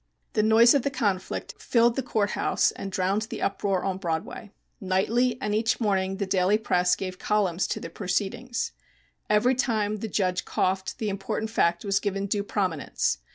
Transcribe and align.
The 0.33 0.41
noise 0.41 0.73
of 0.73 0.81
the 0.81 0.89
conflict 0.89 1.53
filled 1.61 1.95
the 1.95 2.01
court 2.01 2.31
house 2.31 2.71
and 2.71 2.91
drowned 2.91 3.27
the 3.29 3.43
uproar 3.43 3.83
on 3.83 3.99
Broadway. 3.99 4.49
Nightly 4.79 5.39
and 5.39 5.53
each 5.53 5.79
morning 5.79 6.17
the 6.17 6.25
daily 6.25 6.57
press 6.57 6.95
gave 6.95 7.19
columns 7.19 7.67
to 7.67 7.79
the 7.79 7.91
proceedings. 7.91 8.71
Every 9.29 9.53
time 9.53 9.97
the 9.97 10.07
judge 10.07 10.43
coughed 10.43 10.97
the 10.97 11.09
important 11.09 11.51
fact 11.51 11.85
was 11.85 11.99
given 11.99 12.25
due 12.25 12.41
prominence. 12.43 13.19